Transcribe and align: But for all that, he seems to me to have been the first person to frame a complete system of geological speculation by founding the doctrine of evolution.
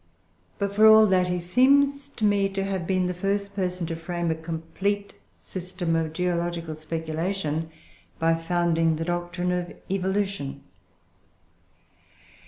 But 0.57 0.73
for 0.73 0.87
all 0.87 1.05
that, 1.05 1.27
he 1.27 1.37
seems 1.37 2.09
to 2.09 2.25
me 2.25 2.49
to 2.49 2.63
have 2.63 2.87
been 2.87 3.05
the 3.05 3.13
first 3.13 3.55
person 3.55 3.85
to 3.85 3.95
frame 3.95 4.31
a 4.31 4.33
complete 4.33 5.13
system 5.39 5.95
of 5.95 6.11
geological 6.13 6.75
speculation 6.75 7.69
by 8.17 8.33
founding 8.33 8.95
the 8.95 9.05
doctrine 9.05 9.51
of 9.51 9.73
evolution. 9.91 10.63